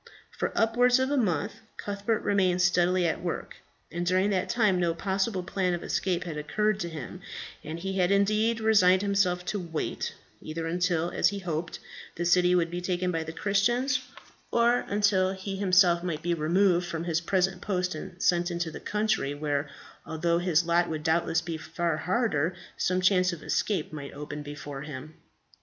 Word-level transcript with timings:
For 0.31 0.51
upwards 0.55 0.97
of 0.97 1.11
a 1.11 1.15
month 1.15 1.57
Cuthbert 1.77 2.23
remained 2.23 2.63
steadily 2.63 3.05
at 3.05 3.21
work, 3.21 3.57
and 3.91 4.03
during 4.03 4.31
that 4.31 4.49
time 4.49 4.79
no 4.79 4.95
possible 4.95 5.43
plan 5.43 5.75
of 5.75 5.83
escape 5.83 6.23
had 6.23 6.37
occurred 6.37 6.79
to 6.79 6.89
him, 6.89 7.21
and 7.63 7.77
he 7.77 7.99
had 7.99 8.09
indeed 8.09 8.59
resigned 8.59 9.03
himself 9.03 9.45
to 9.45 9.59
wait, 9.59 10.15
either 10.41 10.65
until, 10.65 11.11
as 11.11 11.29
he 11.29 11.37
hoped, 11.37 11.77
the 12.15 12.25
city 12.25 12.55
would 12.55 12.71
be 12.71 12.81
taken 12.81 13.11
by 13.11 13.21
the 13.23 13.31
Christians, 13.31 13.99
or 14.49 14.79
until 14.87 15.33
he 15.33 15.57
himself 15.57 16.01
might 16.01 16.23
be 16.23 16.33
removed 16.33 16.87
from 16.87 17.03
his 17.03 17.21
present 17.21 17.61
post 17.61 17.93
and 17.93 18.19
sent 18.23 18.49
into 18.49 18.71
the 18.71 18.79
country, 18.79 19.35
where, 19.35 19.69
although 20.03 20.39
his 20.39 20.63
lot 20.65 20.89
would 20.89 21.03
doubtless 21.03 21.41
be 21.41 21.57
far 21.57 21.97
harder, 21.97 22.55
some 22.75 23.01
chance 23.01 23.31
of 23.31 23.43
escape 23.43 23.93
might 23.93 24.13
open 24.15 24.41
before 24.41 24.81
him. 24.81 25.13